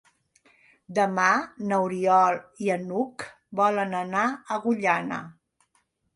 Demà 0.99 1.25
n'Oriol 1.71 2.39
i 2.69 2.73
n'Hug 2.87 3.27
volen 3.61 3.95
anar 4.01 4.27
a 4.31 4.35
Agullana. 4.59 5.23